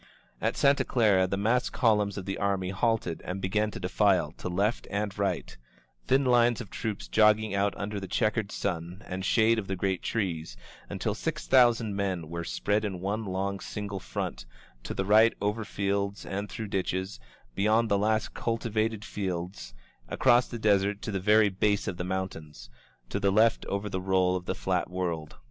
[0.41, 4.49] •At Santa Clara the massed columns of the army halted and began to defile to
[4.49, 5.55] left and right,
[6.07, 10.01] thin lines of troops jogging out under the checkered sun and shade of the great
[10.01, 10.57] trees,
[10.89, 14.47] until six thousand men were spread in one long single front,
[14.81, 17.19] to the right over fields and through ditches,
[17.53, 21.11] beyond the last cultivated field, SOS AT THE GATES OF GOMEZ across the desert to
[21.11, 22.71] the very base of the mountains;
[23.09, 25.35] to the left over the roll of the flat world.